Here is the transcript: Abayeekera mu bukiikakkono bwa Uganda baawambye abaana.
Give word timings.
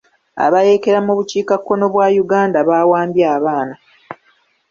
Abayeekera 0.45 0.99
mu 1.05 1.13
bukiikakkono 1.17 1.85
bwa 1.93 2.07
Uganda 2.23 2.57
baawambye 2.67 3.23
abaana. 3.35 3.75